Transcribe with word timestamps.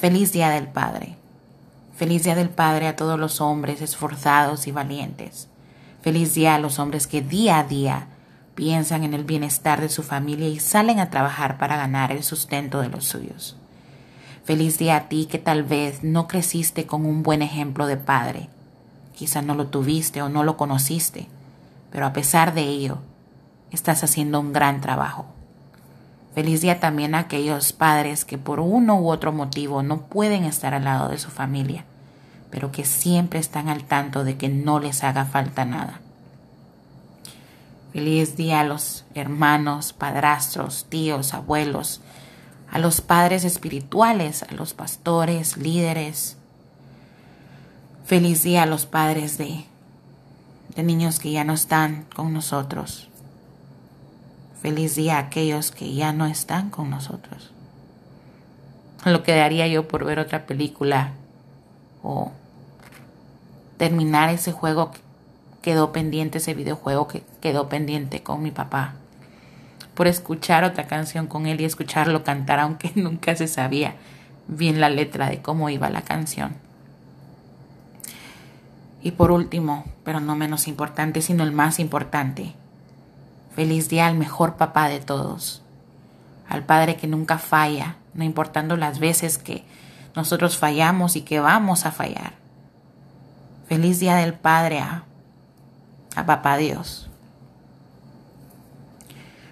Feliz 0.00 0.32
Día 0.32 0.48
del 0.48 0.66
Padre. 0.66 1.14
Feliz 1.94 2.24
Día 2.24 2.34
del 2.34 2.48
Padre 2.48 2.86
a 2.86 2.96
todos 2.96 3.20
los 3.20 3.42
hombres 3.42 3.82
esforzados 3.82 4.66
y 4.66 4.72
valientes. 4.72 5.46
Feliz 6.00 6.32
día 6.32 6.54
a 6.54 6.58
los 6.58 6.78
hombres 6.78 7.06
que 7.06 7.20
día 7.20 7.58
a 7.58 7.64
día 7.64 8.06
piensan 8.54 9.04
en 9.04 9.12
el 9.12 9.24
bienestar 9.24 9.78
de 9.78 9.90
su 9.90 10.02
familia 10.02 10.48
y 10.48 10.58
salen 10.58 11.00
a 11.00 11.10
trabajar 11.10 11.58
para 11.58 11.76
ganar 11.76 12.12
el 12.12 12.22
sustento 12.22 12.80
de 12.80 12.88
los 12.88 13.04
suyos. 13.04 13.58
Feliz 14.42 14.78
día 14.78 14.96
a 14.96 15.08
ti 15.10 15.26
que 15.26 15.38
tal 15.38 15.64
vez 15.64 16.02
no 16.02 16.28
creciste 16.28 16.86
con 16.86 17.04
un 17.04 17.22
buen 17.22 17.42
ejemplo 17.42 17.86
de 17.86 17.98
padre. 17.98 18.48
Quizá 19.14 19.42
no 19.42 19.54
lo 19.54 19.66
tuviste 19.66 20.22
o 20.22 20.30
no 20.30 20.44
lo 20.44 20.56
conociste, 20.56 21.26
pero 21.92 22.06
a 22.06 22.14
pesar 22.14 22.54
de 22.54 22.62
ello, 22.62 23.00
estás 23.70 24.02
haciendo 24.02 24.40
un 24.40 24.54
gran 24.54 24.80
trabajo. 24.80 25.26
Feliz 26.34 26.60
día 26.60 26.80
también 26.80 27.14
a 27.14 27.20
aquellos 27.20 27.72
padres 27.72 28.24
que 28.24 28.38
por 28.38 28.60
uno 28.60 29.00
u 29.00 29.10
otro 29.10 29.32
motivo 29.32 29.82
no 29.82 30.02
pueden 30.02 30.44
estar 30.44 30.74
al 30.74 30.84
lado 30.84 31.08
de 31.08 31.18
su 31.18 31.30
familia 31.30 31.84
pero 32.50 32.72
que 32.72 32.84
siempre 32.84 33.38
están 33.38 33.68
al 33.68 33.84
tanto 33.84 34.24
de 34.24 34.36
que 34.36 34.48
no 34.48 34.80
les 34.80 35.04
haga 35.04 35.24
falta 35.24 35.64
nada. 35.64 36.00
Feliz 37.92 38.36
día 38.36 38.60
a 38.60 38.64
los 38.64 39.04
hermanos, 39.14 39.92
padrastros, 39.92 40.86
tíos, 40.88 41.34
abuelos, 41.34 42.00
a 42.70 42.78
los 42.78 43.00
padres 43.00 43.44
espirituales, 43.44 44.44
a 44.44 44.54
los 44.54 44.74
pastores, 44.74 45.56
líderes. 45.56 46.36
Feliz 48.04 48.42
día 48.42 48.64
a 48.64 48.66
los 48.66 48.86
padres 48.86 49.38
de, 49.38 49.64
de 50.76 50.82
niños 50.82 51.18
que 51.18 51.32
ya 51.32 51.44
no 51.44 51.52
están 51.52 52.06
con 52.14 52.32
nosotros. 52.32 53.08
Feliz 54.60 54.94
día 54.94 55.16
a 55.16 55.20
aquellos 55.20 55.70
que 55.70 55.94
ya 55.94 56.12
no 56.12 56.26
están 56.26 56.68
con 56.68 56.90
nosotros. 56.90 57.50
Lo 59.06 59.22
que 59.22 59.34
daría 59.34 59.66
yo 59.66 59.88
por 59.88 60.04
ver 60.04 60.18
otra 60.18 60.44
película 60.44 61.12
o 62.02 62.32
terminar 63.78 64.28
ese 64.28 64.52
juego 64.52 64.90
que 64.90 65.00
quedó 65.62 65.92
pendiente, 65.92 66.38
ese 66.38 66.52
videojuego 66.52 67.08
que 67.08 67.22
quedó 67.40 67.70
pendiente 67.70 68.22
con 68.22 68.42
mi 68.42 68.50
papá. 68.50 68.94
Por 69.94 70.06
escuchar 70.06 70.64
otra 70.64 70.86
canción 70.86 71.26
con 71.26 71.46
él 71.46 71.62
y 71.62 71.64
escucharlo 71.64 72.22
cantar, 72.22 72.60
aunque 72.60 72.92
nunca 72.94 73.34
se 73.36 73.48
sabía 73.48 73.94
bien 74.46 74.78
la 74.78 74.90
letra 74.90 75.30
de 75.30 75.40
cómo 75.40 75.70
iba 75.70 75.88
la 75.88 76.02
canción. 76.02 76.54
Y 79.02 79.12
por 79.12 79.30
último, 79.30 79.86
pero 80.04 80.20
no 80.20 80.36
menos 80.36 80.68
importante, 80.68 81.22
sino 81.22 81.44
el 81.44 81.52
más 81.52 81.78
importante, 81.78 82.54
feliz 83.54 83.88
día 83.88 84.06
al 84.06 84.16
mejor 84.16 84.56
papá 84.56 84.88
de 84.88 85.00
todos, 85.00 85.62
al 86.48 86.64
padre 86.64 86.96
que 86.96 87.06
nunca 87.06 87.38
falla, 87.38 87.96
no 88.14 88.24
importando 88.24 88.76
las 88.76 88.98
veces 88.98 89.38
que 89.38 89.64
nosotros 90.14 90.58
fallamos 90.58 91.16
y 91.16 91.22
que 91.22 91.40
vamos 91.40 91.86
a 91.86 91.92
fallar. 91.92 92.34
Feliz 93.68 94.00
Día 94.00 94.16
del 94.16 94.34
Padre 94.34 94.80
a, 94.80 95.04
Papá 96.26 96.56
Dios. 96.56 97.08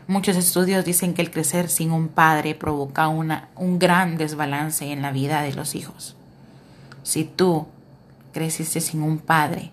Muchos 0.08 0.36
estudios 0.36 0.84
dicen 0.84 1.14
que 1.14 1.22
el 1.22 1.30
crecer 1.30 1.68
sin 1.68 1.92
un 1.92 2.08
padre 2.08 2.54
provoca 2.54 3.08
una, 3.08 3.48
un 3.54 3.78
gran 3.78 4.16
desbalance 4.16 4.90
en 4.90 5.02
la 5.02 5.12
vida 5.12 5.42
de 5.42 5.54
los 5.54 5.74
hijos. 5.74 6.16
Si 7.04 7.24
tú 7.24 7.68
creciste 8.32 8.80
sin 8.80 9.02
un 9.02 9.18
padre, 9.18 9.70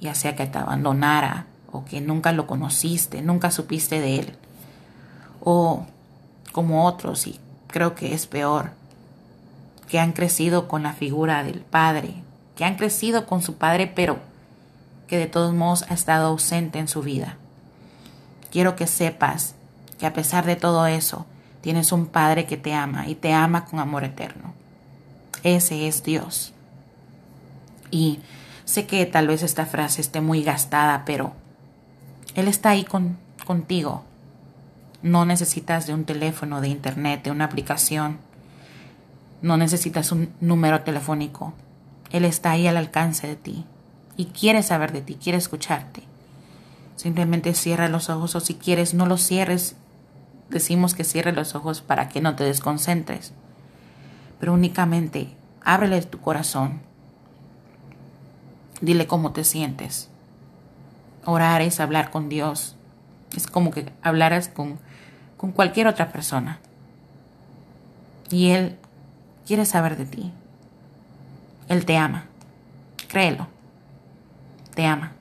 ya 0.00 0.14
sea 0.14 0.36
que 0.36 0.46
te 0.46 0.58
abandonara 0.58 1.46
o 1.72 1.84
que 1.84 2.00
nunca 2.00 2.32
lo 2.32 2.46
conociste, 2.46 3.22
nunca 3.22 3.50
supiste 3.50 4.00
de 4.00 4.18
él, 4.20 4.36
o 5.42 5.86
como 6.52 6.86
otros, 6.86 7.26
y 7.26 7.38
creo 7.68 7.94
que 7.94 8.14
es 8.14 8.26
peor, 8.26 8.72
que 9.88 9.98
han 9.98 10.12
crecido 10.12 10.68
con 10.68 10.82
la 10.82 10.92
figura 10.92 11.42
del 11.42 11.60
padre 11.60 12.22
que 12.60 12.66
han 12.66 12.76
crecido 12.76 13.24
con 13.24 13.40
su 13.40 13.54
padre, 13.54 13.86
pero 13.86 14.18
que 15.06 15.16
de 15.16 15.26
todos 15.26 15.54
modos 15.54 15.86
ha 15.88 15.94
estado 15.94 16.26
ausente 16.26 16.78
en 16.78 16.88
su 16.88 17.00
vida. 17.00 17.38
Quiero 18.50 18.76
que 18.76 18.86
sepas 18.86 19.54
que 19.98 20.04
a 20.04 20.12
pesar 20.12 20.44
de 20.44 20.56
todo 20.56 20.86
eso, 20.86 21.24
tienes 21.62 21.90
un 21.90 22.04
Padre 22.04 22.44
que 22.44 22.58
te 22.58 22.74
ama 22.74 23.08
y 23.08 23.14
te 23.14 23.32
ama 23.32 23.64
con 23.64 23.78
amor 23.78 24.04
eterno. 24.04 24.52
Ese 25.42 25.88
es 25.88 26.02
Dios. 26.02 26.52
Y 27.90 28.18
sé 28.66 28.84
que 28.84 29.06
tal 29.06 29.28
vez 29.28 29.42
esta 29.42 29.64
frase 29.64 30.02
esté 30.02 30.20
muy 30.20 30.42
gastada, 30.42 31.06
pero 31.06 31.32
Él 32.34 32.48
está 32.48 32.70
ahí 32.70 32.84
con, 32.84 33.16
contigo. 33.46 34.04
No 35.02 35.24
necesitas 35.24 35.86
de 35.86 35.94
un 35.94 36.04
teléfono, 36.04 36.60
de 36.60 36.68
internet, 36.68 37.24
de 37.24 37.30
una 37.30 37.46
aplicación. 37.46 38.18
No 39.42 39.56
necesitas 39.56 40.12
un 40.12 40.32
número 40.40 40.82
telefónico. 40.82 41.54
Él 42.10 42.24
está 42.24 42.52
ahí 42.52 42.66
al 42.66 42.76
alcance 42.76 43.26
de 43.26 43.36
ti 43.36 43.64
y 44.16 44.26
quiere 44.26 44.62
saber 44.62 44.92
de 44.92 45.00
ti, 45.00 45.14
quiere 45.14 45.38
escucharte. 45.38 46.02
Simplemente 46.96 47.54
cierra 47.54 47.88
los 47.88 48.10
ojos 48.10 48.34
o 48.34 48.40
si 48.40 48.54
quieres 48.54 48.92
no 48.92 49.06
los 49.06 49.22
cierres. 49.22 49.76
Decimos 50.50 50.94
que 50.94 51.04
cierre 51.04 51.32
los 51.32 51.54
ojos 51.54 51.80
para 51.80 52.10
que 52.10 52.20
no 52.20 52.36
te 52.36 52.44
desconcentres. 52.44 53.32
Pero 54.38 54.52
únicamente 54.52 55.28
ábrele 55.64 56.02
tu 56.02 56.20
corazón. 56.20 56.80
Dile 58.82 59.06
cómo 59.06 59.32
te 59.32 59.44
sientes. 59.44 60.10
Orar 61.24 61.62
es 61.62 61.80
hablar 61.80 62.10
con 62.10 62.28
Dios. 62.28 62.76
Es 63.36 63.46
como 63.46 63.70
que 63.70 63.92
hablaras 64.02 64.48
con, 64.48 64.78
con 65.36 65.52
cualquier 65.52 65.86
otra 65.86 66.10
persona. 66.10 66.58
Y 68.30 68.50
Él 68.50 68.76
quiere 69.46 69.64
saber 69.64 69.96
de 69.96 70.06
ti. 70.06 70.32
Él 71.68 71.84
te 71.84 71.96
ama. 71.96 72.24
Créelo. 73.08 73.48
Te 74.74 74.86
ama. 74.86 75.12